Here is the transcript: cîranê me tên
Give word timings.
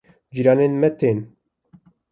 cîranê 0.33 0.67
me 0.81 0.89
tên 0.99 1.17